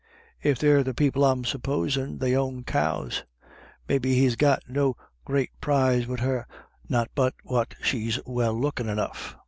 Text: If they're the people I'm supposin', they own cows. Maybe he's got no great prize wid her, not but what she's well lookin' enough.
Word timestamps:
If 0.41 0.57
they're 0.57 0.81
the 0.83 0.95
people 0.95 1.23
I'm 1.23 1.45
supposin', 1.45 2.17
they 2.17 2.35
own 2.35 2.63
cows. 2.63 3.23
Maybe 3.87 4.15
he's 4.15 4.35
got 4.35 4.63
no 4.67 4.95
great 5.25 5.51
prize 5.61 6.07
wid 6.07 6.21
her, 6.21 6.47
not 6.89 7.11
but 7.13 7.35
what 7.43 7.75
she's 7.83 8.19
well 8.25 8.59
lookin' 8.59 8.89
enough. 8.89 9.35